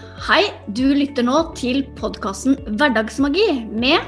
[0.00, 0.44] Hei,
[0.76, 4.00] du lytter nå til podkasten Hverdagsmagi med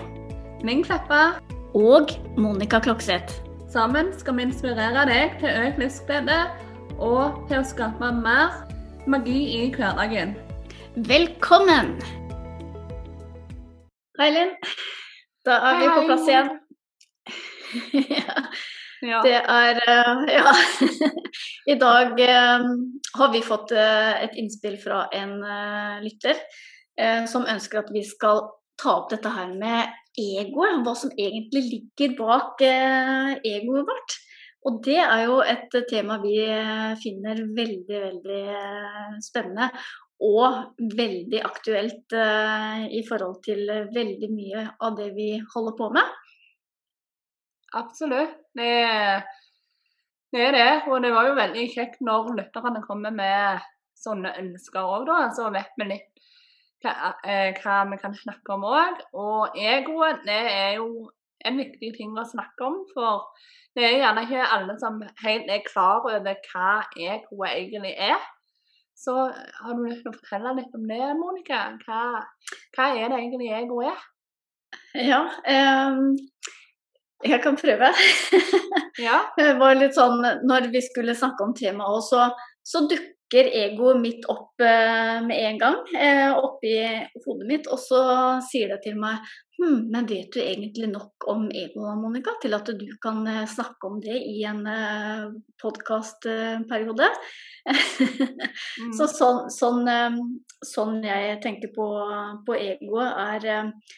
[0.65, 1.39] Ming Kleppa.
[1.75, 3.41] og Monica Klokseth.
[3.73, 6.39] Sammen skal vi inspirere deg til økt livsglede
[6.99, 8.59] og til å skape mer
[9.07, 10.35] magi i hverdagen.
[10.97, 11.97] Velkommen!
[14.21, 14.53] Hei, Linn.
[15.49, 16.53] Da er vi på plass igjen.
[18.19, 18.43] ja,
[19.03, 19.21] Ja.
[19.27, 20.53] det er eh, Ja.
[21.67, 22.67] I dag eh,
[23.19, 25.41] har vi fått eh, et innspill fra en
[26.05, 26.39] lytter
[27.27, 28.43] som ønsker at vi skal
[28.77, 30.83] ta opp dette her med egoet.
[30.85, 34.17] Hva som egentlig ligger bak egoet vårt.
[34.69, 36.37] Og det er jo et tema vi
[37.01, 38.43] finner veldig, veldig
[39.25, 39.71] spennende.
[40.29, 43.65] Og veldig aktuelt i forhold til
[43.97, 46.13] veldig mye av det vi holder på med.
[47.79, 48.35] Absolutt.
[48.59, 48.73] Det,
[50.33, 50.73] det er det.
[50.89, 53.63] Og det var jo veldig kjekt når lytterne kommer med
[54.03, 55.19] sånne ønsker òg, da.
[55.37, 56.23] Så vet vi litt
[56.83, 59.03] hva, eh, hva vi kan snakke om òg.
[59.15, 61.11] Og egoet, det er jo
[61.47, 62.83] en viktig ting å snakke om.
[62.93, 63.27] For
[63.77, 66.21] det er gjerne ikke alle som helt er klar over
[66.53, 68.21] hva egoet egentlig er.
[69.03, 71.65] Så har du lyst til å fortelle litt om det, Monica?
[71.87, 72.03] Hva,
[72.77, 74.09] hva er det egentlig egoet er?
[75.03, 76.13] Ja, ehm,
[77.25, 77.93] jeg kan prøve.
[79.01, 79.23] Ja.
[79.39, 82.29] Det var litt sånn, Når vi skulle snakke om temaet også,
[82.63, 86.75] så dukker egoet mitt opp eh, med en gang eh, oppi
[87.25, 87.71] hodet mitt.
[87.73, 88.03] Og så
[88.51, 89.23] sier det til meg
[89.57, 93.89] hm, men vet du egentlig nok om egoet, Monica, til at du kan eh, snakke
[93.89, 95.31] om det i en eh,
[95.63, 97.11] podkastperiode?
[98.83, 98.89] Mm.
[98.97, 100.15] Så sånn, sånn, eh,
[100.67, 101.85] sånn jeg tenker på,
[102.47, 103.93] på egoet, er eh,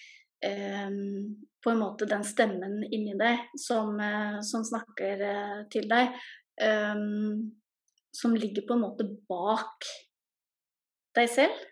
[1.64, 6.16] på en måte den stemmen inni deg som, eh, som snakker eh, til deg.
[6.60, 7.50] em,
[8.14, 9.86] som ligger på en måte bak
[11.16, 11.64] deg selv.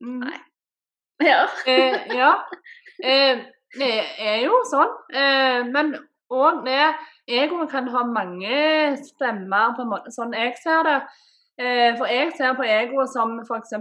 [0.00, 0.20] Mm.
[0.24, 0.38] Nei.
[1.22, 1.42] Ja.
[1.70, 2.30] Eh, ja.
[3.04, 3.42] Eh,
[3.78, 4.90] det er jo sånn.
[5.14, 5.92] Eh, men
[6.32, 6.80] òg det
[7.30, 10.96] Egoet kan ha mange stemmer, på en måte, sånn jeg ser det.
[11.62, 13.76] Eh, for jeg ser på egoet som f.eks.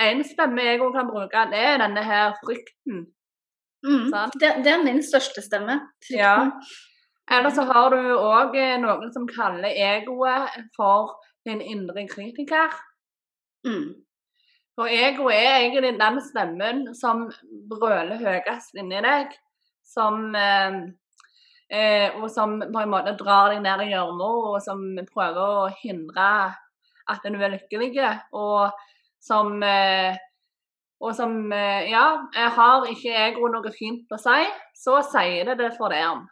[0.00, 3.04] En stemme egoet kan bruke, det er denne her frykten.
[3.84, 4.08] Mm.
[4.40, 5.78] Det, det er min største stemme.
[6.10, 6.50] Ja.
[7.30, 11.14] Eller så har du òg noen som kaller egoet for
[11.46, 12.74] din indre kritiker.
[13.66, 13.94] Mm.
[14.74, 17.28] For ego er egentlig den stemmen som
[17.70, 19.30] brøler høyest inni deg.
[19.86, 20.80] Som eh,
[21.70, 24.82] eh, Og som på en måte drar deg ned i gjørma, og som
[25.12, 26.28] prøver å hindre
[27.12, 27.92] at du er lykkelig.
[28.32, 28.72] Og
[29.24, 30.16] som eh,
[31.04, 32.04] Og som eh, Ja,
[32.36, 34.44] jeg har ikke ego noe fint å si,
[34.78, 36.22] så sier det det for det om.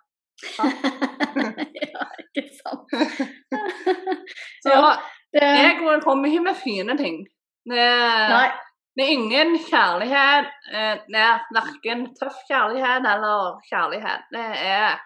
[1.93, 2.95] ja, ikke sant.
[4.63, 4.93] Så Ja,
[5.35, 7.23] det, kommer ikke med fine ting.
[7.69, 7.87] Det,
[8.33, 8.49] nei,
[8.97, 10.51] Det er ingen kjærlighet.
[10.73, 14.29] eh, Det er verken tøff kjærlighet eller kjærlighet.
[14.35, 15.01] Det er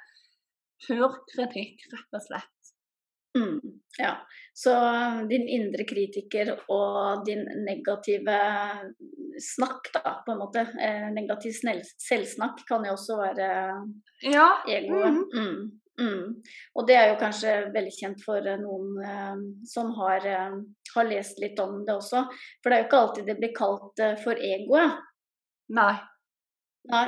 [0.86, 2.72] pur kritikk, rett og slett.
[3.36, 3.60] Mm,
[4.00, 4.14] ja.
[4.56, 4.72] Så
[5.28, 8.36] din indre kritiker og din negative
[9.42, 10.62] snakk, da, på en måte.
[10.80, 13.48] Eh, negativ selvsnakk kan jo også være
[14.24, 14.46] Ja.
[14.66, 15.12] egoet.
[15.12, 15.26] mhm.
[15.36, 16.42] Mm, mm.
[16.74, 19.36] Og det er jo kanskje veldig kjent for eh, noen eh,
[19.68, 20.56] som har, eh,
[20.94, 22.24] har lest litt om det også.
[22.62, 24.96] For det er jo ikke alltid det blir kalt eh, for egoet.
[25.76, 25.94] Nei.
[26.88, 27.06] Nei.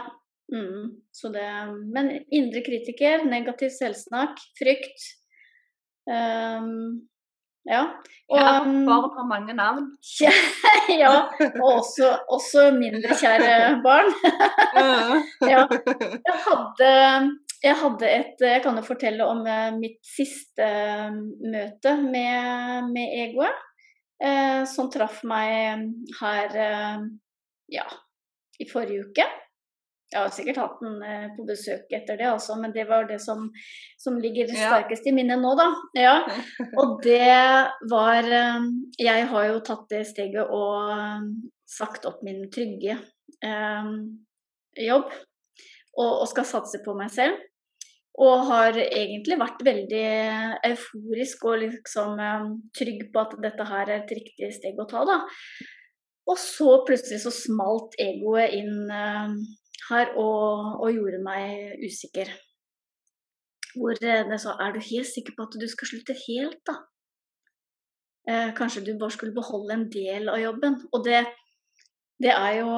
[0.53, 1.44] Mm, så det,
[1.92, 5.15] men indre kritiker, negativ selvsnakk, frykt.
[6.10, 7.09] ehm,
[7.68, 7.82] ja.
[8.28, 9.84] Og, Kjære um, barn har mange navn.
[11.00, 11.12] ja,
[11.62, 14.10] og også, også mindre kjære barn.
[15.48, 15.62] Ja.
[15.64, 16.90] Jeg hadde,
[17.62, 21.16] jeg hadde et Jeg kan jo fortelle om eh, mitt siste eh,
[21.54, 23.64] møte med, med egoet.
[24.18, 25.84] Eh, som traff meg
[26.18, 27.02] her eh,
[27.70, 27.84] ja,
[28.58, 29.26] i forrige uke.
[30.08, 33.19] Jeg har sikkert hatt den eh, på besøk etter det, altså, men det var det
[33.20, 33.50] som,
[34.00, 34.70] som ligger Ja.
[34.70, 35.66] sterkest i minnet nå, da.
[35.98, 36.14] Ja.
[36.80, 37.20] Og det
[37.92, 38.64] var eh,
[39.04, 41.28] Jeg har jo tatt det steget og eh,
[41.68, 42.97] sagt opp min trygge
[43.44, 43.91] eh,
[44.80, 47.44] jobb og, og skal satse på meg selv.
[48.18, 50.06] Og har egentlig vært veldig
[50.66, 52.16] euforisk og liksom
[52.74, 55.21] trygg på at dette her er et riktig steg å ta, da.
[56.28, 58.88] Og så plutselig så smalt egoet inn
[59.88, 62.30] her og, og gjorde meg usikker.
[63.74, 66.78] Hvor eh, det sa Er du helt sikker på at du skal slutte helt, da?
[68.28, 70.80] Eh, kanskje du bare skulle beholde en del av jobben.
[70.92, 71.22] Og det,
[72.20, 72.72] det er jo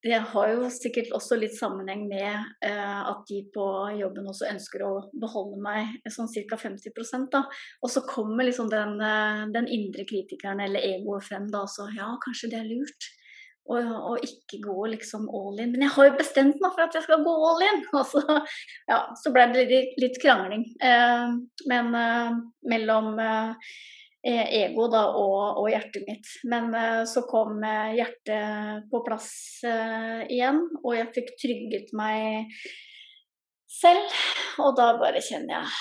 [0.00, 2.32] det har jo sikkert også litt sammenheng med
[2.64, 3.64] eh, at de på
[3.98, 6.56] jobben også ønsker å beholde meg sånn ca.
[6.56, 7.42] 50% da.
[7.84, 11.90] Og så kommer liksom den, uh, den indre kritikeren eller egoet frem da også.
[11.98, 13.10] Ja, kanskje det er lurt
[13.78, 15.70] å ikke gå liksom all in.
[15.74, 17.80] Men jeg har jo bestemt meg for at jeg skal gå all in!
[17.92, 18.40] Og så,
[18.90, 20.66] ja, så ble det litt, litt krangling.
[20.82, 21.38] Eh,
[21.70, 21.94] men
[22.66, 23.14] mellom
[24.22, 26.28] Eh, ego da, og, og, hjertet mitt.
[26.44, 29.30] Men uh, så kom uh, hjertet på plass
[29.64, 32.52] igjen, og jeg fikk trygget meg
[33.70, 34.12] selv.
[34.60, 35.78] Og da bare kjenner jeg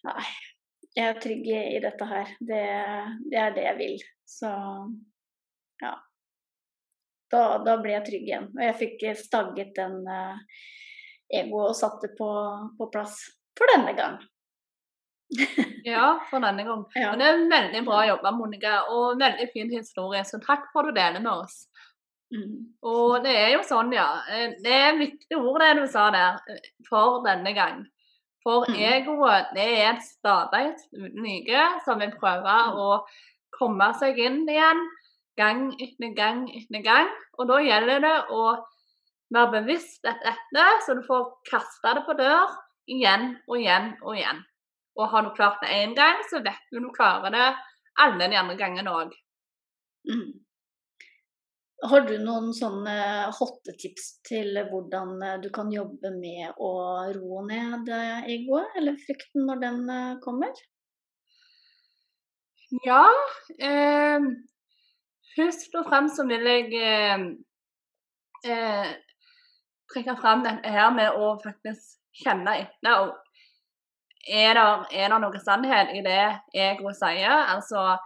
[0.00, 0.28] Nei,
[0.96, 2.30] jeg er trygg i dette her.
[2.38, 2.62] Det,
[3.28, 4.06] det er det jeg vil.
[4.24, 4.52] Så
[5.82, 5.92] ja.
[7.30, 8.50] Da, da, ble jeg trygg igjen.
[8.56, 10.00] Og jeg fikk stagget den
[11.30, 12.28] egoet og satt det på,
[12.78, 13.20] på plass
[13.58, 14.18] for denne gang
[15.84, 16.84] ja, for denne gang.
[16.94, 17.10] Ja.
[17.10, 20.24] Men det er veldig bra jobba, Monica, og veldig fin historie.
[20.26, 21.62] Så takk for at du deler med oss.
[22.34, 22.74] Mm.
[22.86, 24.08] Og det er jo sånn, ja.
[24.30, 27.82] Eh, det er viktige ord det du sa der, eh, for denne gang.
[28.44, 28.78] For mm.
[28.90, 32.78] egoet det er et stadig uten like som vil prøve mm.
[32.80, 33.02] å
[33.58, 34.80] komme seg inn igjen
[35.38, 37.10] gang etter gang etter gang.
[37.38, 38.42] Og da gjelder det å
[39.34, 42.58] være bevisst dette, så du får kasta det på dør
[42.90, 44.44] igjen og igjen og igjen.
[44.98, 47.48] Og har du klart det én gang, så vet du du klarer det
[48.02, 49.12] alle de andre gangene òg.
[50.10, 50.30] Mm.
[51.90, 52.94] Har du noen sånne
[53.32, 56.72] hottetips til hvordan eh, du kan jobbe med å
[57.16, 60.52] roe ned eh, egoet, eller frykten når den eh, kommer?
[62.84, 63.06] Ja.
[63.56, 64.28] Eh,
[65.36, 67.24] først og fremst så vil jeg eh,
[68.46, 68.92] eh,
[69.92, 73.04] trekke fram dette her med å faktisk kjenne etter.
[73.04, 73.18] og
[74.28, 76.22] er det, noe sannhet i det
[76.54, 77.36] jeg sier?
[77.54, 77.96] Altså,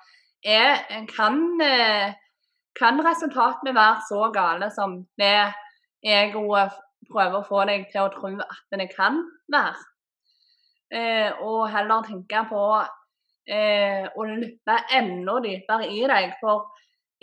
[0.45, 2.15] er, kan, eh,
[2.79, 5.53] kan resultatene være så gale som det
[6.05, 6.77] egoet
[7.11, 9.23] prøver å få deg til å tro at det kan
[9.53, 9.75] være?
[10.95, 12.63] Eh, og heller tenke på
[13.51, 16.69] eh, å lytte enda dypere i deg, for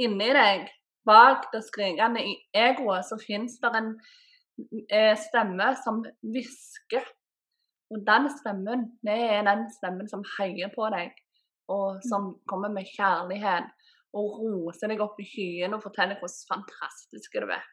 [0.05, 0.67] inni deg,
[1.07, 3.93] bak det skrikende egoet, så finnes det en
[4.89, 7.05] eh, stemme som hvisker
[7.91, 11.11] og den stemmen, det er den stemmen som heier på deg,
[11.71, 13.67] og som kommer med kjærlighet
[14.15, 17.65] og roser deg opp i skyene og forteller hvor fantastisk du er.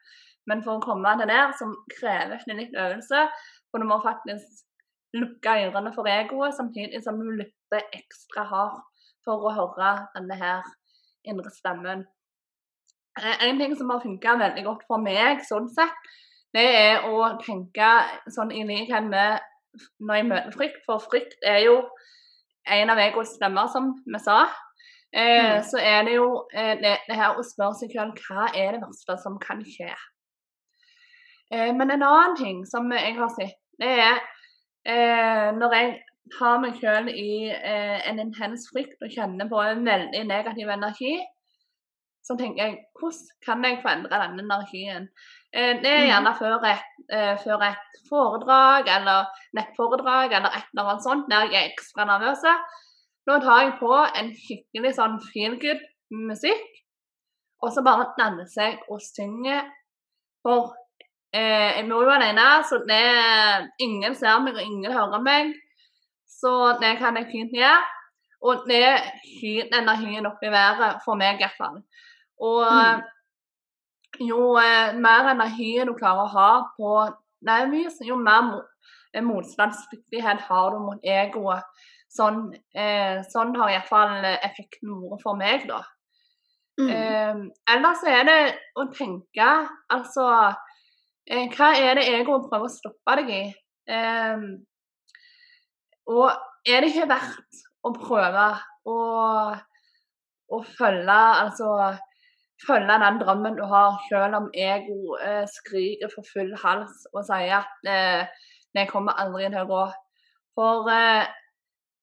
[0.47, 3.25] Men for å komme til der, som krever en litt øvelse,
[3.71, 4.65] for du må faktisk
[5.15, 10.67] lukke ørene for egoet, samtidig som du lytter ekstra hardt for å høre denne her
[11.27, 12.05] indre stemmen.
[13.19, 16.09] Eh, en ting som har funka veldig godt for meg, sånn sett,
[16.55, 17.89] det er å tenke
[18.33, 19.39] sånn i likhet med
[20.01, 21.75] når jeg møter frykt, for frykt er jo
[22.69, 24.41] en av egos stemmer, som vi sa.
[25.11, 25.63] Eh, mm.
[25.69, 28.83] Så er det jo eh, det, det, her å spørre seg selv hva er det
[28.83, 29.89] verste som kan skje.
[31.53, 34.21] Eh, men en annen ting som jeg har sett, det er
[34.85, 35.97] eh, når jeg
[36.37, 41.15] har meg selv i en intens frykt og kjenner på en veldig negativ energi,
[42.29, 45.07] så tenker jeg hvordan kan jeg forandre denne energien?
[45.49, 46.09] Eh, det er mm.
[46.11, 51.47] gjerne før et, eh, før et foredrag eller nettforedrag eller et eller annet sånt der
[51.49, 52.43] jeg er ekstra nervøs.
[53.25, 55.81] Nå tar jeg på en skikkelig sånn feel good
[56.29, 56.67] musikk,
[57.65, 59.65] og så bare danser jeg og synger.
[60.45, 60.69] For
[61.33, 63.03] eh, jeg bor jo alene, så det,
[63.85, 65.55] ingen ser meg og ingen hører meg.
[66.29, 67.81] Så det kan jeg fint gjøre.
[68.45, 68.85] Og det
[69.25, 71.81] skyter energien opp i været, for meg i hvert fall.
[72.39, 73.03] Og mm.
[74.29, 76.95] jo eh, mer energi du klarer å ha på
[77.47, 78.61] nervus, jo mer
[79.13, 81.67] eh, motstandsdyktighet har du mot egoet.
[82.09, 85.83] Sånn, eh, sånn har iallfall effekten vært for meg, da.
[86.79, 86.89] Mm.
[86.89, 87.39] Eh,
[87.75, 88.41] ellers er det
[88.79, 89.47] å tenke
[89.91, 90.29] altså
[91.27, 93.41] eh, Hva er det egoet prøver å stoppe deg i?
[93.91, 94.45] Eh,
[96.09, 98.45] og er det ikke verdt å prøve
[98.87, 98.99] å,
[100.55, 101.75] å følge altså
[102.67, 107.61] følge den drømmen du har, selv om ego eh, skriker for full hals og sier
[107.61, 109.85] at eh, det kommer aldri til å gå.
[110.59, 111.29] For eh,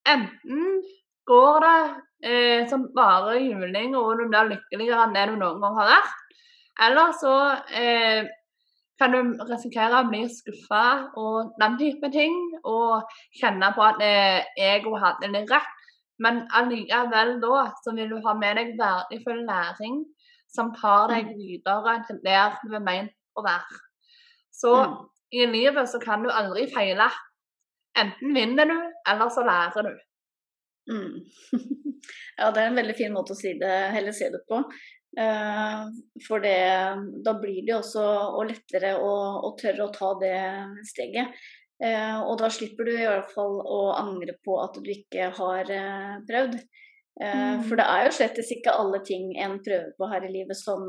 [0.08, 0.80] enten
[1.28, 1.82] går det
[2.30, 6.42] eh, som bare juling, og du blir lykkeligere enn det du noen gang har vært,
[6.86, 7.36] eller så
[7.76, 8.26] eh,
[9.00, 10.84] kan du risikere å bli skuffa
[11.20, 13.04] og den type ting, og
[13.40, 15.72] kjenne på at eh, ego hadde litt rett.
[16.24, 19.98] Men allikevel da så vil du ha med deg verdifull læring
[20.56, 21.36] som tar deg mm.
[21.38, 23.80] videre der du er meint å være.
[24.56, 24.98] Så mm.
[25.36, 27.08] i livet så kan du aldri feile.
[27.96, 28.76] Enten vinner du,
[29.08, 29.94] eller så lærer du.
[30.92, 31.14] Mm.
[32.38, 34.62] ja, det er en veldig fin måte å si det, heller se det på.
[35.16, 35.86] Uh,
[36.26, 36.58] for det,
[37.24, 38.02] da blir det også
[38.36, 39.12] og lettere å,
[39.48, 40.40] å, tørre å ta det
[40.88, 41.32] steget.
[41.80, 45.72] Uh, og da slipper du i hvert fall å angre på at du ikke har
[45.72, 46.60] uh, prøvd.
[47.16, 47.62] Mm.
[47.64, 50.82] For det er jo slett ikke alle ting en prøver på her i livet som,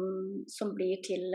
[0.51, 1.31] som blir til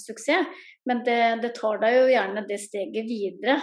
[0.00, 0.48] suksess.
[0.88, 3.58] Men det, det, tar deg jo gjerne det steget videre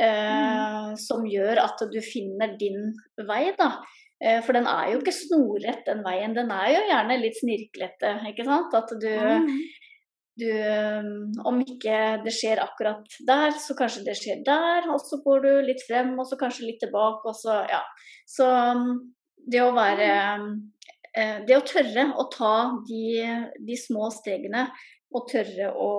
[0.00, 2.94] eh, som gjør at du finner din
[3.28, 3.74] vei, da.
[4.16, 6.36] Uh, for den er jo ikke snorrett, den veien.
[6.36, 8.76] Den er jo gjerne litt snirklete, ikke sant.
[8.78, 9.50] At du, mm.
[10.40, 14.88] du Om ikke det skjer akkurat der, så kanskje det skjer der.
[14.94, 17.82] Og så går du litt frem, og så kanskje litt tilbake, og så ja.
[18.26, 18.48] Så
[19.46, 20.10] det å være
[21.14, 22.56] eh, Det å tørre å ta
[22.88, 23.06] de,
[23.62, 24.66] de små stegene
[25.16, 25.90] og tørre å,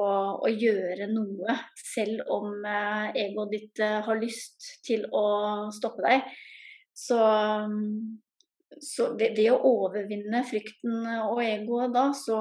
[0.43, 5.25] å, gjøre noe, selv om eh, egoet ditt eh, har lyst til å
[5.73, 6.27] stoppe deg.
[6.97, 7.17] Så,
[8.83, 12.39] så det, det, å overvinne frykten og egoet da, så,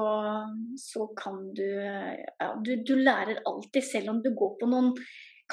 [0.81, 4.91] så kan du, ja, du Du lærer alltid, selv om du går på noen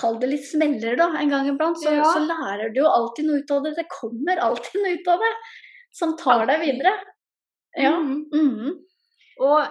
[0.00, 2.06] Kall det litt smeller da, en gang iblant, så, ja.
[2.10, 3.74] så lærer du jo alltid noe ut av det.
[3.78, 5.32] Det kommer alltid noe ut av det
[5.94, 6.94] som tar deg videre.
[7.78, 7.94] Ja.
[7.98, 8.72] Mm -hmm.
[9.38, 9.66] Og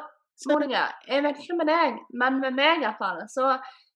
[0.49, 3.53] Monica, jeg vet ikke med deg, men med meg iallfall, så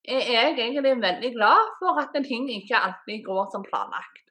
[0.07, 4.23] er jeg egentlig veldig glad for at en ting ikke alltid går som planlagt.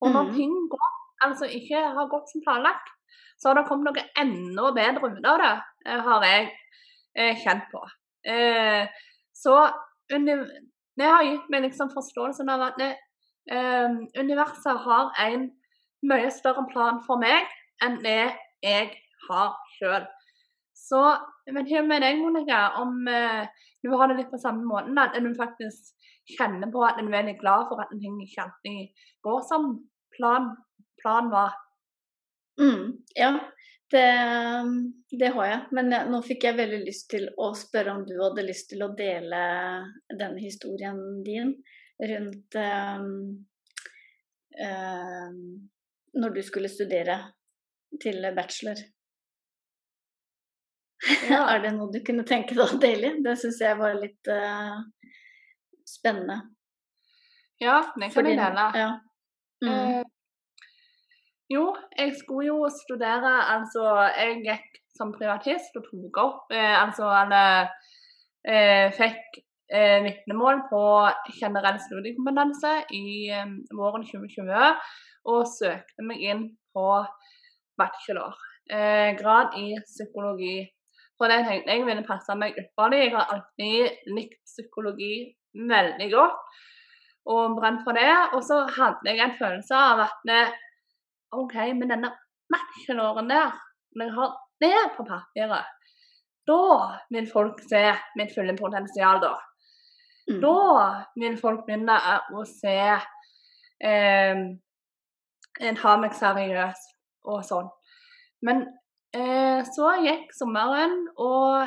[0.00, 0.34] Og når mm.
[0.34, 0.92] ting går,
[1.26, 2.92] altså ikke har gått som planlagt,
[3.38, 5.54] så har det kommet noe enda bedre ut av det,
[5.86, 6.46] eh, har jeg
[7.14, 7.82] eh, kjent på.
[8.34, 8.86] Eh,
[9.34, 9.56] så
[10.98, 15.48] det har gitt meg liksom forståelsen av at eh, universet har en
[16.08, 17.46] mye større plan for meg
[17.84, 18.32] enn det
[18.64, 18.90] jeg
[19.28, 20.06] har sjøl.
[20.78, 21.02] Så
[21.52, 23.46] men ikke med deg, Monica, om uh,
[23.82, 24.98] du har det litt på samme måten.
[25.00, 25.94] At du faktisk
[26.36, 29.70] kjenner på at du er veldig glad for at en ting ikke alltid går som
[30.16, 30.50] plan,
[31.02, 31.56] plan var.
[32.60, 33.32] Mm, ja,
[33.90, 34.08] det,
[35.10, 35.60] det, har jeg.
[35.76, 38.84] Men jeg, nå fikk jeg veldig lyst til å spørre om du hadde lyst til
[38.84, 39.40] å dele
[40.12, 41.54] denne historien din
[41.98, 43.08] rundt um,
[44.60, 45.40] um,
[46.18, 47.18] når du skulle studere
[48.02, 48.84] til bachelor.
[51.30, 51.44] Ja.
[51.54, 53.16] er det noe du kunne tenke deg å dele?
[53.24, 54.78] Det syns jeg var litt uh,
[55.86, 56.42] spennende.
[57.58, 58.70] Ja, det kan jeg dele.
[58.78, 58.90] Ja.
[59.64, 60.06] Mm.
[61.48, 61.64] Jo,
[61.96, 63.84] jeg skulle jo studere Altså,
[64.18, 67.70] jeg gikk som privatist og tok opp eh, Altså, eller
[68.44, 69.40] eh, fikk
[69.72, 70.82] eh, vitnemål på
[71.38, 74.68] generell studiekompetanse i eh, våren 2020
[75.28, 76.84] og søkte meg inn på
[77.76, 78.36] bachelor.
[78.70, 79.16] Eh,
[79.60, 80.56] i psykologi
[81.18, 83.02] for det tenkte jeg ville passe meg ypperlig.
[83.08, 85.14] Jeg har alltid likt psykologi
[85.68, 86.58] veldig godt
[87.28, 88.12] og brent for det.
[88.36, 90.28] Og så hadde jeg en følelse av at
[91.36, 92.12] OK, men denne
[92.52, 93.52] matchenåren der,
[93.96, 95.74] når jeg har det på papiret,
[96.48, 96.62] da
[97.12, 97.82] vil folk se
[98.16, 99.34] mitt fulle potensial, da.
[100.28, 100.40] Mm.
[100.44, 100.56] Da
[101.20, 101.98] vil folk begynne
[102.32, 102.78] å se
[103.84, 104.40] eh,
[105.68, 106.96] en ha meg seriøst
[107.28, 107.68] og sånn.
[108.44, 108.66] Men
[109.16, 111.64] Eh, så gikk sommeren, og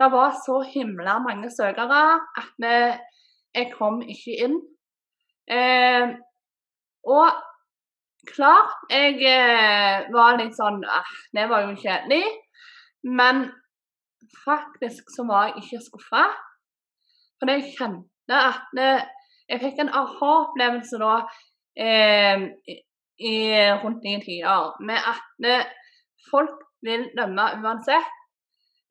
[0.00, 2.02] det var så himla mange søkere
[2.42, 2.66] at
[3.54, 4.58] jeg kom ikke inn.
[5.48, 6.12] Eh,
[7.08, 7.40] og
[8.28, 12.22] klart, jeg eh, var litt sånn ah, Det var jo kjedelig.
[13.02, 13.48] Men
[14.44, 16.24] faktisk så var jeg ikke skuffa.
[17.40, 21.14] For jeg kjente at jeg fikk en aha-opplevelse da
[21.74, 22.44] eh,
[23.18, 23.34] i,
[23.82, 25.72] rundt nye tider med at
[26.30, 28.10] folk vil dømme uansett.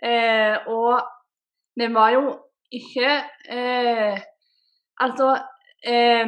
[0.04, 1.02] Eh, og
[1.80, 2.24] det var jo
[2.72, 3.10] ikke
[3.50, 4.22] eh,
[5.02, 5.28] Altså
[5.86, 6.28] eh,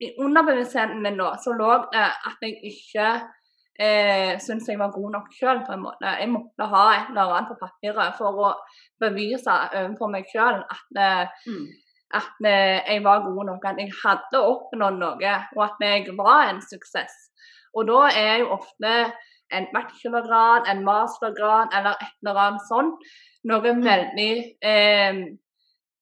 [0.00, 3.08] I underbevisstheten min da, så lå det at jeg ikke
[3.80, 6.14] eh, syntes jeg var god nok sjøl, på en måte.
[6.20, 8.52] Jeg måtte ha et eller annet på papiret for å
[9.02, 11.02] bevise overfor meg sjøl at,
[11.46, 11.66] mm.
[12.20, 16.48] at eh, jeg var god nok, at jeg hadde oppnådd noe, og at jeg var
[16.48, 17.18] en suksess.
[17.76, 18.94] Og da er jo ofte
[19.52, 23.12] en bachelorgrad, en mastergrad eller et eller annet sånt.
[23.50, 23.84] Noe mm.
[23.84, 24.32] veldig
[24.64, 25.22] eh,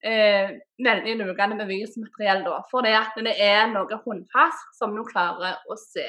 [0.05, 2.63] eh, veldig lugende bevismateriell, da.
[2.71, 6.07] For det at det er noe håndfast som du klarer å se.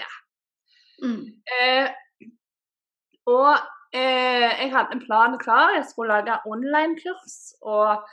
[1.04, 1.26] Mm.
[1.58, 1.92] Eh,
[3.30, 3.52] og
[3.96, 5.76] eh, jeg hadde en plan klar.
[5.78, 7.38] Jeg skulle lage online-kurs.
[7.62, 8.04] og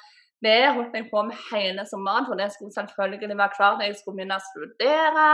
[0.44, 3.96] det holdt jeg på med hele sommeren, for det skulle selvfølgelig være klart når jeg
[3.96, 5.28] skulle begynne å studere.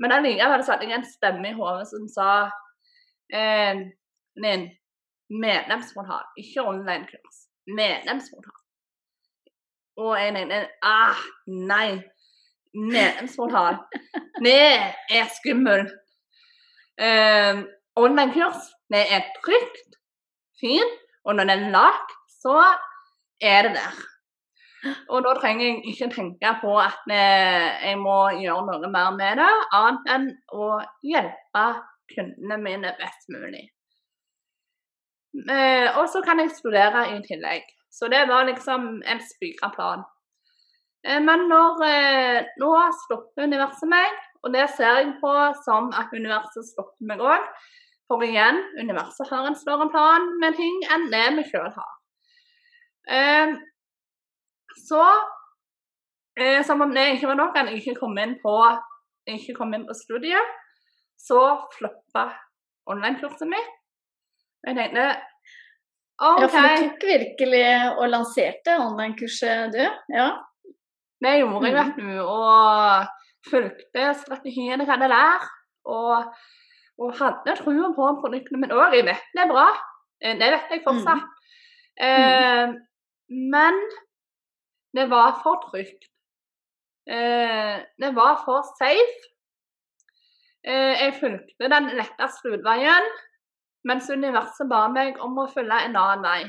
[0.00, 2.30] Men allikevel satte jeg en stemme i hodet som sa
[3.30, 3.84] eh,
[4.42, 4.68] men
[5.30, 7.44] medlemsportal, ikke online-kurs.
[7.70, 8.63] Medlemsportal.
[10.00, 12.00] Og jeg tenkte ah, nei.
[12.74, 13.76] Medlemsportal.
[14.42, 14.62] Det
[15.14, 15.92] er skummelt.
[16.98, 17.60] Um,
[17.94, 19.94] Online-kurs, er trygt,
[20.60, 22.10] fint, og når det er lagt,
[22.42, 22.58] så
[23.40, 23.94] er det der.
[25.08, 29.40] Og da trenger jeg ikke tenke på at eh, jeg må gjøre noe mer med
[29.40, 30.66] det, annet enn å
[31.06, 31.64] hjelpe
[32.12, 33.64] kundene mine best mulig.
[35.50, 37.64] Eh, og så kan jeg studere i tillegg.
[37.94, 40.02] Så det var liksom en spikra plan.
[41.06, 41.84] Eh, men når,
[42.60, 42.72] nå
[43.04, 45.34] stopper universet meg, og det ser jeg på
[45.64, 47.46] som at universet stopper meg òg.
[48.10, 51.94] For igjen, universet har en større plan med ting enn det vi sjøl har.
[54.76, 55.00] Så
[56.40, 58.54] eh, som om det ikke var nok, at ikke kom inn på,
[59.30, 60.54] ikke kom inn på studiet,
[61.20, 61.40] så
[61.76, 62.26] floppa
[62.90, 63.70] online-kurset mitt.
[64.66, 65.06] Jeg tenkte
[66.22, 66.40] OK.
[66.40, 67.68] Ja, for du tok virkelig
[67.98, 69.82] og lanserte online-kurset, du?
[70.14, 70.28] Ja.
[71.24, 72.10] Det gjorde jeg, vet du.
[72.22, 73.08] Og
[73.50, 75.48] fulgte strategien jeg hadde der.
[75.90, 76.30] Og,
[77.02, 78.96] og hadde troen på produktene mine òg.
[78.98, 79.68] Jeg vet det er bra.
[80.22, 81.26] Eh, det vet jeg fortsatt.
[81.26, 82.06] Mm.
[82.06, 82.74] Eh,
[83.54, 83.80] men
[84.94, 86.10] det var for trygt.
[87.10, 89.30] Eh, det var for safe.
[90.64, 93.08] Eh, jeg fulgte den letteste utveien,
[93.88, 96.42] mens universet ba meg om å følge en annen vei.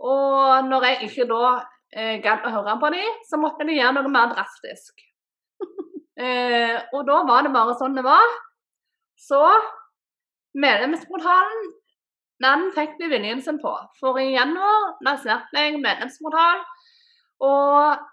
[0.00, 1.44] Og når jeg ikke da
[1.92, 5.06] eh, gadd å høre på dem, så måtte de gjøre noe mer drastisk.
[6.20, 8.32] Eh, og da var det bare sånn det var.
[9.16, 9.38] Så
[10.52, 11.70] medlemsportalen
[12.44, 13.72] den fikk de viljen sin på.
[13.96, 16.60] For i januar lanserte jeg medlemsportal
[17.46, 18.04] og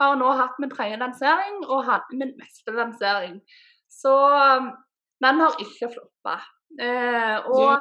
[0.00, 3.38] har nå hatt min tredje lansering og hadde min neste lansering.
[3.88, 4.12] Så
[5.24, 6.38] den har ikke floppa.
[6.80, 7.80] Eh, og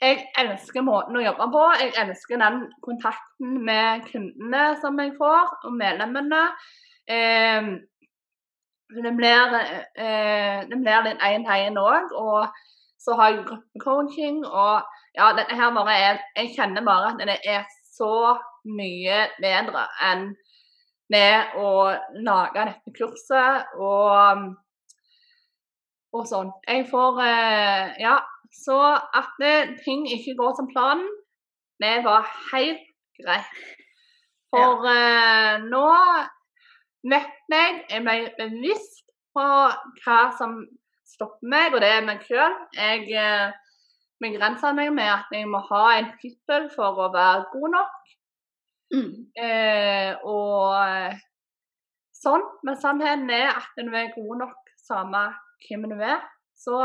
[0.00, 1.64] jeg elsker måten å jobbe på.
[1.82, 6.42] Jeg elsker den kontakten med kundene som jeg får, og medlemmene.
[7.08, 7.70] Eh,
[9.04, 9.56] det blir,
[9.96, 12.14] eh, det blir litt én-til-én òg.
[12.14, 12.48] Og
[12.98, 14.44] så har jeg gruppecoaching.
[14.46, 14.82] Og
[15.14, 17.66] ja, dette her bare er Jeg kjenner bare at det er
[17.98, 20.34] så mye bedre enn
[21.10, 21.70] med å
[22.20, 24.54] lage dette kurset og,
[26.16, 26.50] og sånn.
[26.68, 28.18] Jeg får eh, Ja.
[28.48, 31.04] Så at det, ting ikke går som planen,
[31.84, 32.86] det var helt
[33.20, 33.58] greit.
[34.48, 34.94] For ja.
[34.94, 35.84] eh, nå
[37.12, 39.04] vet jeg, jeg ble bevisst
[39.36, 40.56] på hva som
[41.12, 42.56] stopper meg, og det er meg sjøl.
[42.72, 43.52] Jeg eh,
[44.24, 48.14] begrenser meg med at jeg må ha en tittel for å være god nok.
[48.96, 49.12] Mm.
[49.44, 51.20] Eh, og
[52.16, 52.48] sånn.
[52.64, 55.26] Men sannheten er at du er god nok samme
[55.66, 56.22] hvem du er.
[56.58, 56.78] Så,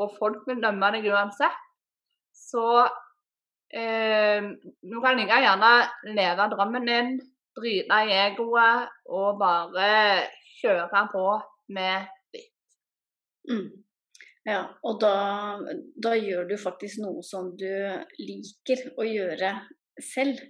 [0.00, 1.58] og folk vil dømme deg uansett.
[2.36, 2.64] Så
[3.76, 5.74] eh, nå kan jeg gjerne
[6.16, 7.12] leve drømmen din,
[7.56, 9.90] drite i egoet og bare
[10.60, 11.26] kjøre på
[11.74, 12.52] med ditt.
[13.50, 13.68] Mm.
[14.48, 15.14] Ja, og da,
[16.00, 17.68] da, gjør du faktisk noe som du
[18.22, 19.52] liker å gjøre
[20.00, 20.40] selv.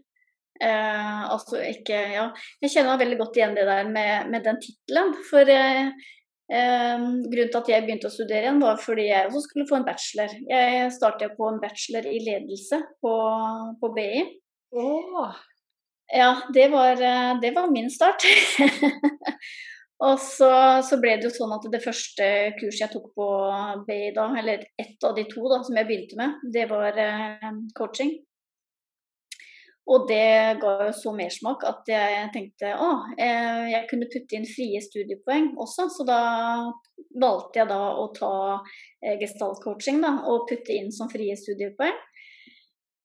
[0.61, 2.27] Eh, altså ikke Ja,
[2.61, 5.15] jeg kjenner veldig godt igjen det der med, med den tittelen.
[5.27, 5.91] For eh,
[6.51, 9.87] grunnen til at jeg begynte å studere igjen, var fordi jeg også skulle få en
[9.87, 10.35] bachelor.
[10.51, 13.15] Jeg startet på en bachelor i ledelse på,
[13.81, 14.25] på BI.
[14.75, 15.31] Oh.
[16.11, 18.27] Ja, det var, eh, det var min start.
[20.01, 20.49] Og så,
[20.83, 23.27] så, ble det jo sånn at det første kurset jeg tok på
[23.87, 27.51] BI da, eller ett av de to da, som jeg begynte med, det var eh,
[27.77, 28.15] coaching.
[29.91, 34.47] Og det ga jo så mersmak at jeg tenkte å, eh, jeg kunne putte inn
[34.47, 35.89] frie studiepoeng også.
[35.91, 36.21] Så da
[37.19, 38.35] valgte jeg da å ta
[39.03, 41.99] eh, gestaltcoaching og putte inn som frie studiepoeng.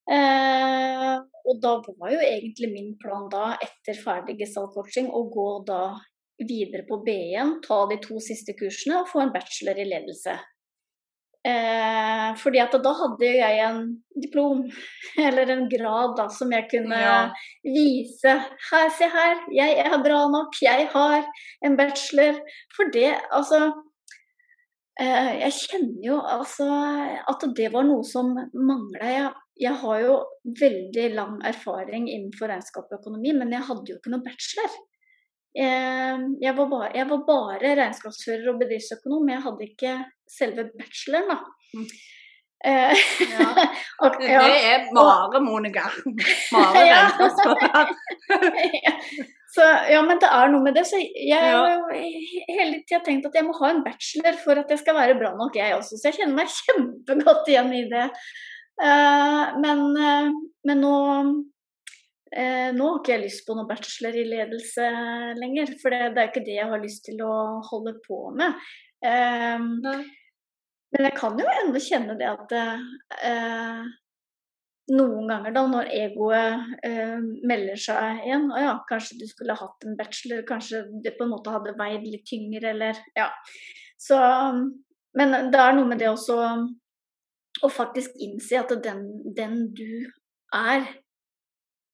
[0.06, 1.14] Eh,
[1.50, 5.96] og da var jo egentlig min plan da, etter ferdig gestaltcoaching, å gå da
[6.38, 10.36] videre på B1, ta de to siste kursene og få en bachelor i ledelse.
[11.46, 13.82] Eh, fordi at da hadde jeg en
[14.18, 14.64] diplom,
[15.28, 17.18] eller en grad, da, som jeg kunne ja.
[17.62, 18.34] vise.
[18.72, 21.28] Her, se her, jeg er bra nok, jeg har
[21.66, 22.40] en bachelor.
[22.74, 23.62] For det, altså
[25.02, 26.70] eh, Jeg kjenner jo altså
[27.30, 29.06] at det var noe som mangla.
[29.06, 29.32] Jeg,
[29.68, 30.18] jeg, har jo
[30.64, 34.82] veldig lang erfaring innenfor regnskap og økonomi, men jeg hadde jo ikke noen bachelor.
[35.56, 39.94] Eh, jeg var, bare, jeg var bare regnskapsfører og bedriftsøkonom, jeg hadde ikke
[40.28, 41.38] selve bacheloren, da.
[41.76, 41.88] Mm.
[42.66, 43.48] Eh, ja.
[44.04, 44.44] og, ja.
[44.44, 45.88] Det er bare Monica.
[46.52, 47.96] Bare regnskapsfører.
[49.56, 50.84] Så, ja, men det er noe med det.
[50.90, 52.00] Så jeg har ja.
[52.58, 55.32] hele tida tenkt at jeg må ha en bachelor for at jeg skal være bra
[55.38, 55.96] nok, jeg også.
[55.96, 58.10] Så jeg kjenner meg kjempegodt igjen i det.
[58.76, 60.28] Uh, men, uh,
[60.68, 60.96] men nå
[62.34, 64.86] Eh, nå har ikke jeg lyst på noe bachelor i ledelse
[65.38, 67.36] lenger, for det, det, er ikke det jeg har lyst til å
[67.70, 68.58] holde på med.
[69.06, 69.60] Eh,
[70.96, 73.86] Men jeg kan jo ennå kjenne det at eh,
[74.96, 77.18] noen ganger da, når egoet eh,
[77.50, 81.34] melder seg igjen Å ja, kanskje du skulle hatt en bachelor, kanskje det på en
[81.34, 83.32] måte hadde veid litt tyngre, eller ja.
[83.98, 84.20] Så
[85.16, 86.38] Men det er noe med det også
[87.64, 90.08] å faktisk innse at den, den du
[90.54, 90.84] er,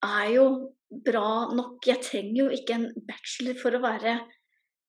[0.05, 0.45] er jo
[0.91, 1.79] bra nok.
[1.87, 4.17] Jeg trenger jo ikke en bachelor for å være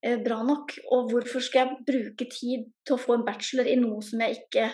[0.04, 0.74] eh, bra nok.
[0.94, 4.42] Og hvorfor skal jeg bruke tid til å få en bachelor i noe som jeg
[4.42, 4.68] ikke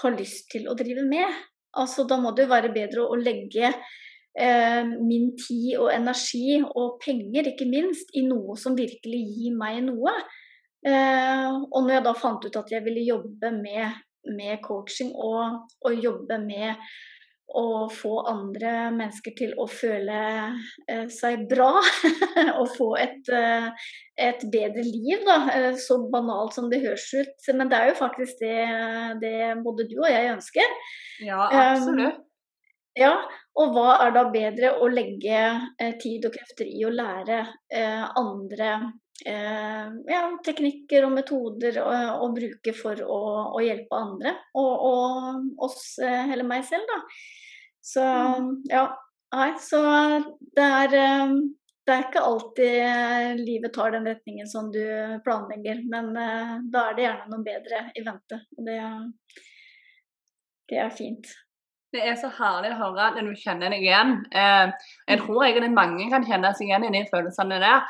[0.00, 1.44] har lyst til å drive med?
[1.76, 6.98] Altså, da må det jo være bedre å legge eh, min tid og energi og
[7.04, 10.14] penger, ikke minst, i noe som virkelig gir meg noe.
[10.86, 14.00] Eh, og når jeg da fant ut at jeg ville jobbe med,
[14.36, 16.76] med coaching og, og, jobbe med
[17.54, 20.18] å få andre mennesker til å føle
[20.90, 21.70] eh, seg bra
[22.58, 23.68] og få et, eh,
[24.18, 25.38] et, bedre liv, da.
[25.54, 27.50] Eh, så banalt som det høres ut.
[27.54, 28.60] Men det er jo faktisk det,
[29.22, 30.78] det både du og jeg ønsker.
[31.24, 32.18] Ja, absolutt.
[32.18, 32.22] Um,
[32.96, 33.12] ja,
[33.60, 35.40] og hva er da bedre å legge
[36.00, 38.70] tid og krefter i å lære eh, andre
[39.24, 41.88] ja, teknikker og metoder å,
[42.26, 43.20] å bruke for å,
[43.56, 47.00] å, hjelpe andre, og, og oss, eller meg selv, da.
[47.86, 48.50] Så mm.
[48.70, 48.86] ja.
[49.36, 49.80] Nei, så
[50.54, 51.32] det er eh,
[51.86, 54.80] det er ikke alltid eh, livet tar den retningen som du
[55.26, 58.38] planlegger, men da er det gjerne noe bedre i vente.
[58.56, 58.78] Og det,
[60.70, 61.30] det, er fint.
[61.94, 64.16] Det er så herlig å høre når du kjenner deg igjen.
[64.32, 67.86] Jeg tror egentlig mange kan kjenne seg igjen i de følelsene der.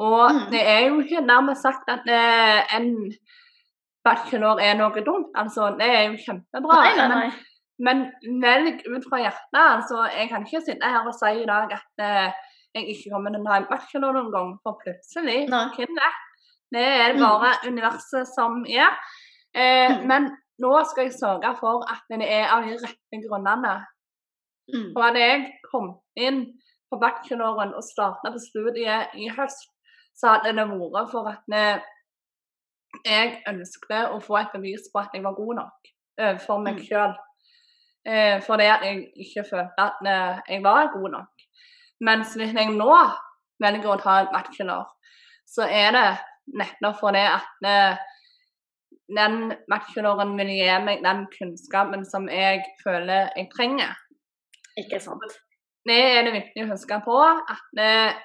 [0.00, 0.44] Og mm.
[0.52, 3.12] det er jo ikke nærmest sagt at uh, en
[4.04, 5.32] bachelor er noe dumt.
[5.38, 6.78] Altså, det er jo kjempebra.
[6.80, 7.26] Nei, nei, nei.
[7.28, 7.48] Men
[7.82, 9.60] men velg ut fra hjertet.
[9.60, 12.34] altså Jeg kan ikke sitte her og si i dag at eh,
[12.74, 16.20] jeg ikke kommer til å ha en bachelor noen gang, for plutselig hvem vet?
[16.72, 17.24] Det er det mm.
[17.26, 17.66] bare mm.
[17.72, 18.94] universet som gjør.
[19.54, 20.06] Eh, mm.
[20.08, 20.30] Men
[20.62, 23.74] nå skal jeg sørge for at det er av de rette grunnene.
[24.72, 24.88] Mm.
[24.94, 26.44] For hadde jeg kommet inn
[26.92, 29.71] på bacheloren og starta på studiet i høst,
[30.16, 31.64] så hadde det vært for at vi,
[33.08, 36.86] jeg ønsket å få et bevis på at jeg var god nok overfor meg mm.
[36.86, 37.14] sjøl.
[38.02, 41.44] Eh, fordi at jeg ikke følte at eh, jeg var god nok.
[42.02, 42.90] Mens hvis jeg nå
[43.62, 44.88] velger å ta en bachelor,
[45.46, 46.08] så er det
[46.58, 48.02] nettopp fordi at eh,
[49.16, 53.94] den bacheloren vil gi meg den kunnskapen som jeg føler jeg trenger.
[54.80, 55.38] Ikke sant.
[55.86, 57.18] Det er det viktig å huske på.
[57.22, 58.18] At eh,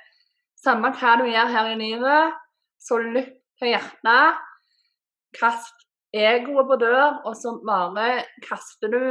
[0.63, 2.37] samme hva du gjør her i livet,
[2.81, 4.41] så lytt til hjertet.
[5.37, 9.01] Kast egoet på dør, og så bare kaster du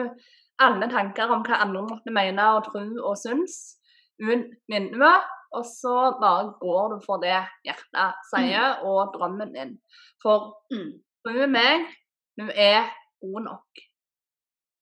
[0.63, 3.57] alle tanker om hva andre måtte mene og tro og synes,
[4.23, 5.33] ut vinduet.
[5.57, 8.87] Og så bare går du for det hjertet sier, mm.
[8.89, 9.77] og drømmen din.
[10.23, 10.91] For mm.
[11.25, 11.87] tro meg,
[12.37, 12.91] du er
[13.23, 13.85] god nok.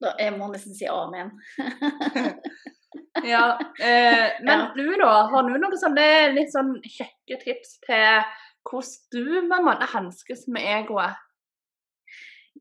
[0.02, 1.30] Da, jeg må nesten si amen.
[3.22, 4.72] ja, eh, Men ja.
[4.74, 5.12] du, da?
[5.30, 8.24] Har du noen sånne litt sånn kjekke tips til
[8.64, 11.20] hvordan du med hanskes med egoet?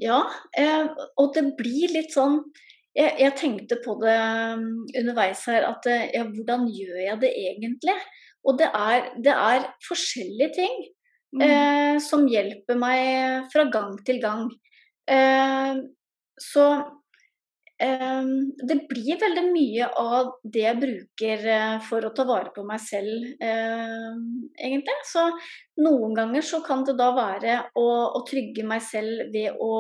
[0.01, 0.23] Ja,
[0.57, 0.89] eh,
[1.21, 2.41] og det blir litt sånn
[2.93, 7.31] jeg, jeg, tenkte på det um, underveis her, at eh, ja, hvordan gjør jeg det
[7.41, 7.95] egentlig?
[8.45, 10.75] Og det er, det er forskjellige ting
[11.33, 11.41] mm.
[11.41, 14.45] eh, som hjelper meg fra gang til gang.
[15.09, 15.79] Eh,
[16.41, 16.67] så
[17.83, 22.81] det blir veldig mye av det jeg bruker eh, for å ta vare på meg
[22.83, 24.99] selv, egentlig.
[25.09, 25.25] Så
[25.83, 27.87] noen ganger så kan det da være å,
[28.19, 29.73] å trygge meg selv ved å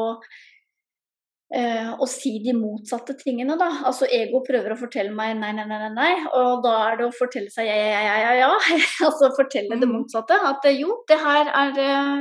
[1.53, 3.69] eh, å si de motsatte tingene, da.
[3.87, 7.15] Altså ego prøver å fortelle meg nei, nei, nei, nei, og da er det å
[7.15, 8.53] fortelle seg ja, ja, ja, ja, ja.
[9.07, 9.97] altså fortelle det mm.
[9.99, 10.39] motsatte.
[10.51, 11.75] At eh, jo, det her er,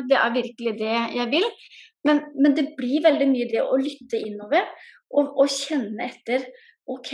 [0.09, 1.49] det er virkelig det jeg vil.
[2.03, 4.67] Men, men, det blir veldig mye det å lytte innover
[5.13, 6.47] og, og kjenne etter.
[6.91, 7.13] OK,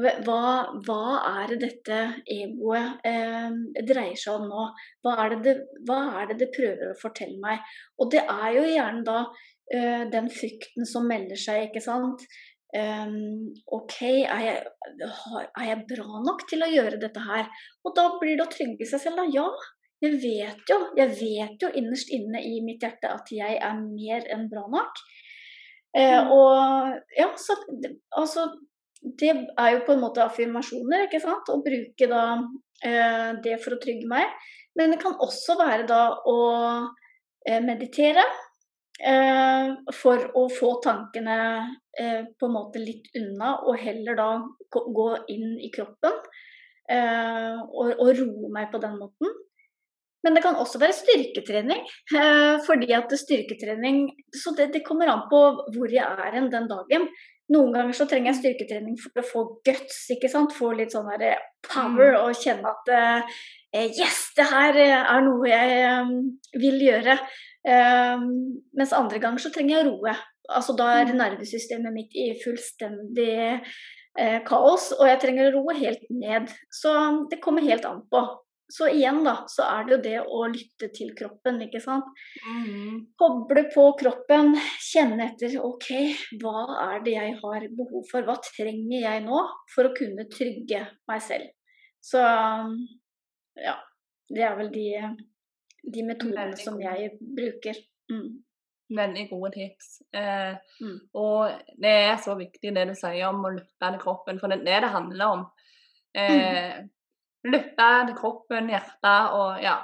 [0.00, 0.42] hva,
[0.86, 1.02] hva,
[1.42, 1.98] er det dette
[2.32, 3.50] egoet eh,
[3.84, 4.68] dreier seg om nå?
[5.04, 5.56] Hva er, det,
[5.88, 7.60] hva er, det det prøver å fortelle meg?
[8.00, 9.18] Og det er jo gjerne da
[9.74, 12.24] eh, den frykten som melder seg, ikke sant.
[12.72, 14.60] Um, OK, er jeg,
[15.04, 17.50] er jeg, bra nok til å gjøre dette her?
[17.84, 19.26] Og da blir det å trygge seg selv, da.
[19.28, 19.44] Ja,
[20.02, 24.24] jeg vet jo, jeg vet jo innerst inne i mitt hjerte at jeg er mer
[24.32, 25.04] enn bra nok.
[25.92, 27.56] Uh, og ja, så
[28.16, 28.46] altså
[29.02, 31.50] Det er jo på en måte affirmasjoner, ikke sant.
[31.50, 32.22] Å bruke da
[32.86, 34.30] eh, det for å trygge meg.
[34.78, 36.36] Men det kan også være da å
[37.66, 38.22] meditere.
[39.02, 41.36] Eh, for å få tankene
[41.98, 44.28] eh, på en måte litt unna, og heller da
[44.70, 46.20] gå inn i kroppen
[46.86, 49.32] eh, og, og roe meg på den måten.
[50.22, 51.84] Men det kan også være styrketrening.
[52.14, 54.04] Eh, fordi at styrketrening
[54.34, 55.42] Så det, det kommer an på
[55.74, 57.08] hvor jeg er hen den dagen.
[57.52, 60.54] Noen ganger så trenger jeg styrketrening for å få guts, ikke sant.
[60.56, 63.40] Få litt sånn der power og kjenne at eh,
[63.72, 66.02] Yes, det her er noe jeg
[66.60, 67.14] vil gjøre.
[68.76, 70.12] Mens andre ganger så trenger jeg roe.
[70.50, 73.32] Altså da er nervesystemet mitt i fullstendig
[74.18, 76.50] eh, kaos, og jeg trenger å roe helt ned.
[76.72, 76.92] Så
[77.30, 78.24] det kommer helt an på.
[78.72, 82.08] Så igjen, da, så er det jo det å lytte til kroppen, ikke sant.
[82.46, 83.02] Mm.
[83.20, 85.90] Koble på kroppen, kjenne etter OK,
[86.40, 88.24] hva er det jeg har behov for?
[88.24, 89.42] Hva trenger jeg nå
[89.74, 91.52] for å kunne trygge meg selv?
[92.02, 92.22] Så
[93.60, 93.76] ja.
[94.32, 94.86] Det er vel de,
[95.92, 97.76] de metodene som jeg bruker.
[98.08, 98.40] Mm.
[98.96, 99.90] Veldig gode tips.
[100.16, 100.96] Eh, mm.
[101.20, 104.62] Og det er så viktig det du sier om å lytte til kroppen, for det
[104.62, 105.44] er det det handler om.
[106.16, 106.90] Eh, mm.
[107.48, 109.80] Lytte til kroppen, hjertet og ja.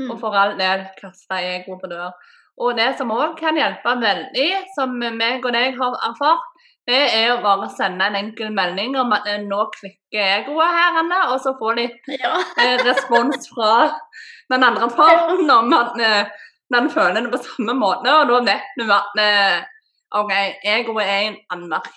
[0.00, 0.10] Mm.
[0.10, 2.14] Og for all del kaste ego på dør.
[2.62, 6.50] Og det som òg kan hjelpe veldig, som meg og deg har erfart,
[6.86, 11.20] det er å bare sende en enkel melding om at nå klikker egoet her, Anne,
[11.32, 11.86] og så får de
[12.18, 12.34] ja.
[12.60, 13.70] Eh, respons fra
[14.52, 16.34] den andre parten om at eh,
[16.74, 19.62] den føler det på samme måte, og da vet du at eh,
[20.20, 20.34] OK,
[20.74, 21.88] egoet er en anmerk.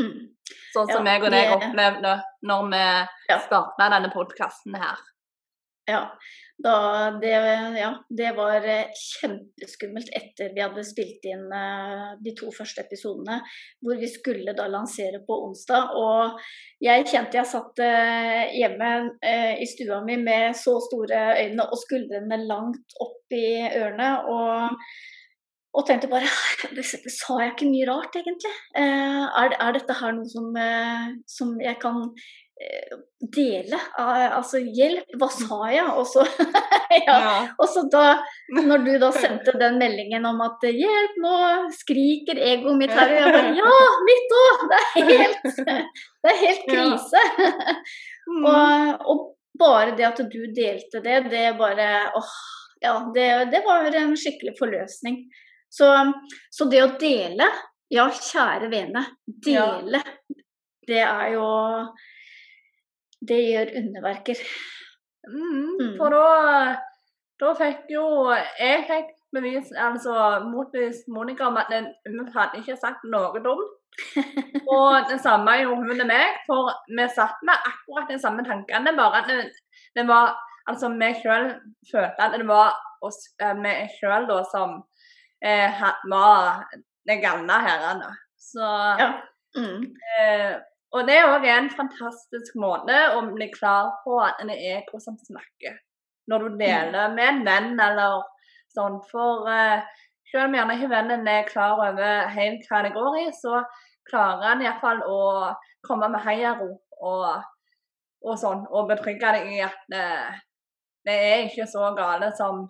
[0.00, 0.26] Mm.
[0.74, 2.16] Sånn som ja, jeg og deg opplevde
[2.48, 2.82] når vi
[3.30, 3.38] ja.
[3.44, 5.06] starta denne podkasten her.
[5.88, 6.02] Ja,
[6.64, 6.72] da,
[7.22, 7.30] det,
[7.78, 13.38] ja, det var eh, kjempeskummelt etter vi hadde spilt inn uh, de to første episodene,
[13.80, 15.94] hvor vi skulle da lansere på onsdag.
[15.96, 16.42] Og
[16.84, 18.90] jeg kjente jeg satt uh, hjemme
[19.62, 24.10] i stua mi med så store øyne og skuldrene langt opp i ørene.
[24.28, 24.76] og
[25.78, 26.26] og tenkte bare
[27.18, 28.52] Sa jeg ikke mye rart, egentlig?
[28.74, 30.50] Er, er dette her noe som,
[31.30, 32.08] som jeg kan
[32.58, 32.96] Eh,
[33.36, 33.78] dele.
[33.98, 35.84] Altså hjelp, hva sa jeg?
[35.94, 36.24] Og så,
[37.06, 37.18] ja.
[37.54, 38.16] og så da,
[38.56, 41.34] når du da sendte den meldingen om at hjelp, nå
[41.76, 44.64] skriker egoet mitt her, og jeg bare ja, mitt òg!
[44.72, 47.24] Det helt, det er helt krise.
[47.38, 47.58] Ja.
[48.28, 48.44] Mm.
[48.44, 49.26] Og, og,
[49.58, 52.34] bare det at du delte det, det bare åh,
[52.78, 55.16] ja, det, det var en skikkelig forløsning.
[55.70, 55.88] Så,
[56.50, 57.48] så, det å dele,
[57.92, 59.04] ja, kjære vene,
[59.44, 60.00] dele,
[60.88, 61.48] det er jo
[63.28, 64.42] det gjør underverker.
[65.28, 65.94] Mm, mm.
[65.98, 66.76] For da,
[67.42, 70.14] da fikk jo Jeg fikk bevis, altså
[70.46, 71.72] motbevist Monica om at
[72.06, 73.74] hun hadde ikke sagt noe dumt.
[74.74, 78.94] og det samme gjorde hun med meg, for vi satt med akkurat de samme tankene,
[78.96, 79.48] bare at det,
[79.96, 80.36] det var
[80.68, 81.46] Altså, vi sjøl
[81.88, 84.74] følte at det var oss, eh, vi sjøl da som
[85.44, 86.64] eh, var
[87.08, 88.02] det gamle herren.
[88.38, 88.64] Så
[89.00, 89.12] ja.
[89.56, 89.84] mm.
[90.18, 90.56] eh,
[90.96, 95.04] og det er òg en fantastisk måte å bli klar på at en er hvordan
[95.04, 95.76] som snakker.
[96.28, 98.22] Når du deler med en venn eller
[98.74, 98.98] sånn.
[99.10, 99.84] For eh,
[100.30, 103.62] selv om gjerne ikke vennen er klar over helt hva det går i, så
[104.08, 105.20] klarer han iallfall å
[105.84, 107.44] komme med heiarop og,
[108.24, 110.08] og sånn, og betrygge deg i at det,
[111.08, 112.66] det er ikke så gale som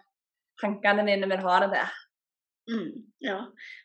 [0.61, 1.97] tankene dine vil ha det til.
[2.69, 2.93] Mm,
[3.25, 3.39] ja,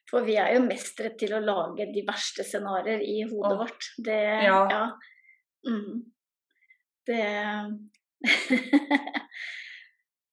[0.10, 3.60] for vi er jo mestere til å lage de verste scenarioer i hodet oh.
[3.64, 3.90] vårt.
[4.04, 4.60] Det Ja.
[4.72, 4.86] ja.
[5.64, 6.02] Mm.
[7.08, 7.24] Det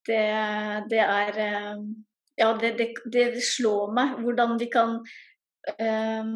[0.09, 0.25] det,
[0.91, 1.79] det er eh,
[2.41, 6.31] Ja, det, det, det, slår meg hvordan vi kan um,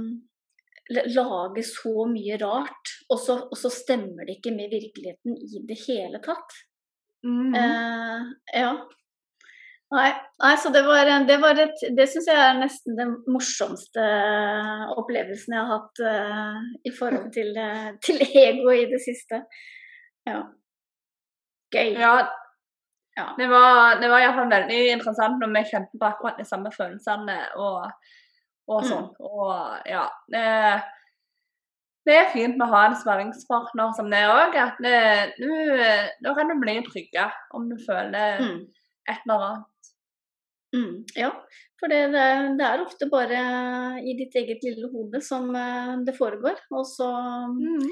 [0.92, 5.78] lage så mye rart, og så, og så, stemmer det ikke med virkeligheten i det
[5.86, 6.58] hele tatt.
[7.24, 7.54] Mm.
[7.56, 8.74] Uh, ja.
[9.94, 10.10] Nei,
[10.42, 14.04] nei, så det var, det var et Det syns jeg er nesten den morsomste
[14.98, 19.44] opplevelsen jeg har hatt uh, i forhold til, uh, til, ego i det siste.
[20.26, 20.40] Ja.
[21.74, 21.92] Gøy.
[22.00, 22.16] Ja,
[23.14, 23.26] ja.
[23.38, 27.36] Det var, det var iallfall veldig interessant når vi kjente på akkurat de samme følelsene
[27.62, 27.84] og,
[28.70, 29.10] og sånn.
[29.12, 29.28] Mm.
[29.30, 30.06] Og ja.
[30.32, 30.46] Det,
[32.08, 34.58] det, er fint med å ha en sparringspartner som det òg.
[34.64, 38.58] At nå kan du bli trygge om du føler mm.
[39.12, 39.70] et eller annet.
[40.74, 41.30] Mm, ja,
[41.80, 42.00] for det,
[42.58, 43.40] det, er ofte bare
[44.02, 46.58] i ditt eget lille hode som uh, det foregår.
[46.74, 47.10] Og så
[47.54, 47.84] mm.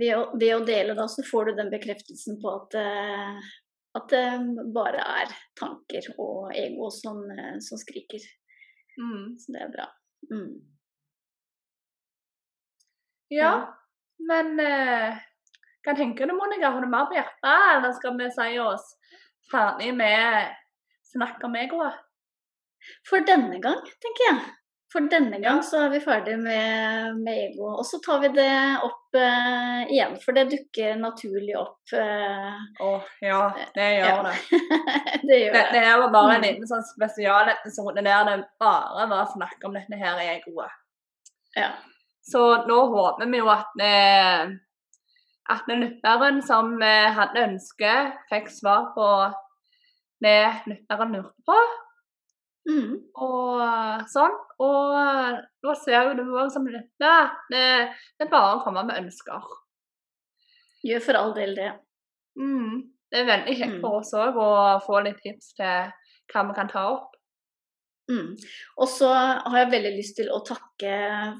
[0.00, 3.52] ved, å, ved, å, dele da, så får du den bekreftelsen på at, uh,
[4.00, 4.24] at det
[4.74, 7.22] bare er tanker og ego som,
[7.62, 8.24] som skriker.
[8.98, 9.36] Mm.
[9.38, 9.86] Så det er bra.
[10.32, 10.50] Mm.
[13.34, 13.54] Ja, ja,
[14.28, 14.58] men
[15.84, 16.70] hva tenker du Monica?
[16.70, 18.84] Har du mer på hjertet, eller skal vi si oss
[19.50, 20.52] ferdig med
[21.14, 22.03] snakk om egoet?
[23.08, 24.44] For denne gang, tenker jeg.
[24.94, 27.72] For denne gang så er vi ferdig med, med ego.
[27.80, 28.52] Og så tar vi det
[28.86, 31.80] opp uh, igjen, for det dukker naturlig opp.
[31.90, 33.40] Uh, oh, ja,
[33.74, 34.20] det gjør ja.
[34.28, 34.60] det.
[35.28, 35.64] det gjør det.
[35.72, 36.46] Det, var bare en mm.
[36.46, 40.78] liten sånn spesialepisode der det bare var snakk om dette her egoet.
[41.58, 41.72] Ja.
[42.22, 44.54] Så nå håper vi jo at uh,
[45.54, 47.96] at lytteren som hadde ønske,
[48.30, 49.08] fikk svar på
[50.22, 50.38] det
[50.70, 51.58] lytteren lurte på.
[52.68, 52.92] Mm.
[53.20, 54.36] Og sånn.
[54.64, 54.94] Og
[55.64, 57.66] nå ser jo du òg som lytter det,
[58.16, 59.48] det er bare å komme med ønsker.
[60.84, 61.72] Gjør for all del det.
[62.40, 62.84] Mm.
[63.10, 63.98] Det er veldig kjekt for mm.
[64.00, 64.48] oss òg å
[64.84, 65.92] få litt tips til
[66.32, 67.14] hva vi kan ta opp.
[68.10, 68.34] Mm.
[68.82, 70.96] Og så har jeg veldig lyst til å takke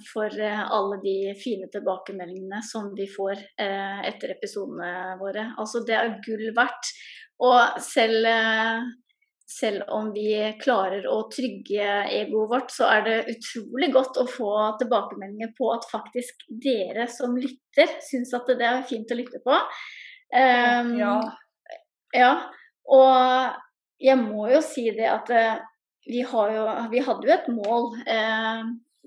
[0.08, 5.50] for eh, alle de fine tilbakemeldingene som vi får eh, etter episodene våre.
[5.60, 6.92] Altså det er gull verdt.
[7.44, 8.86] Og selv, eh,
[9.48, 10.28] selv om vi
[10.60, 15.84] klarer å trygge egoet vårt, så er det utrolig godt å få tilbakemeldinger på at
[15.90, 19.58] faktisk dere som lytter, syns at det er fint å lytte på.
[20.34, 21.14] Um, ja.
[22.16, 22.32] ja.
[22.88, 25.60] Og jeg må jo si det at eh,
[26.08, 28.64] vi, jo, vi hadde jo et mål eh,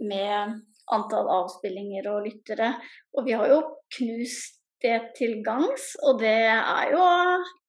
[0.08, 0.56] med
[0.94, 2.72] antall avspillinger og lyttere.
[3.18, 3.62] Og vi har jo
[3.98, 7.04] knust det til gangs, og det er jo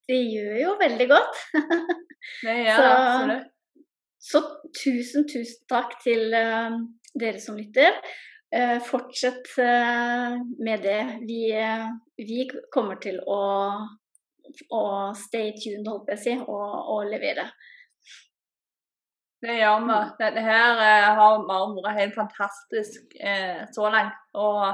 [0.09, 1.39] Det gjør jo veldig godt.
[2.47, 3.55] det gjør det absolutt.
[4.19, 4.41] Så
[4.75, 6.75] tusen, tusen takk til uh,
[7.19, 7.97] dere som lytter.
[8.49, 11.01] Uh, fortsett uh, med det.
[11.29, 11.43] Vi,
[12.25, 13.41] vi, kommer til å,
[14.75, 14.85] å
[15.17, 17.45] stay tuned, holdt jeg å si, og, og levere.
[19.45, 19.99] Det gjør vi.
[20.19, 20.81] Dette her
[21.15, 23.13] har bare vært helt fantastisk
[23.71, 24.17] så langt.
[24.35, 24.73] Og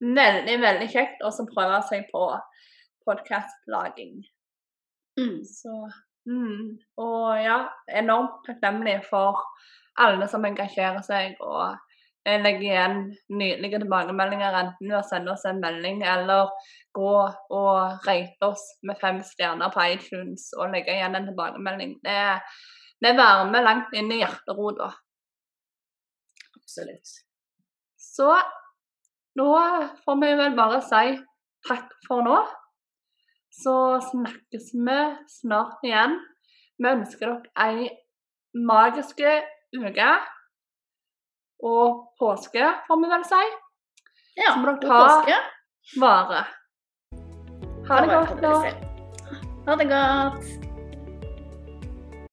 [0.00, 2.30] veldig, veldig kjekt å prøve seg på
[3.04, 4.22] podkastlaging.
[5.16, 5.40] Mm.
[5.48, 5.74] Så
[6.28, 6.76] mm.
[7.02, 7.58] Og ja,
[8.02, 9.42] enormt takknemlig for
[10.00, 11.76] alle som engasjerer seg og
[12.26, 12.96] legger igjen
[13.30, 16.50] nydelige tilbakemeldinger, enten ved å sende oss en melding eller
[16.96, 17.12] gå
[17.54, 22.00] og rate oss med fem stjerner på iTunes og legge igjen en tilbakemelding.
[22.02, 22.16] Det
[23.04, 24.88] det varmer langt inn i hjerterota.
[26.56, 27.10] Absolutt.
[28.00, 28.30] Så
[29.36, 29.48] nå
[30.04, 31.18] får vi vel bare si
[31.68, 32.38] takk for nå.
[33.62, 33.74] Så
[34.10, 34.96] snakkes vi
[35.40, 36.18] snart igjen.
[36.78, 37.88] Vi ønsker dere ei
[38.68, 39.20] magisk
[39.76, 40.10] uke.
[41.64, 43.42] Og påske, får vi vel si.
[44.36, 45.38] Ja, Så må dere ta påske.
[46.00, 46.44] vare.
[47.88, 48.54] Ha det godt, da.
[49.66, 50.75] Ha det godt.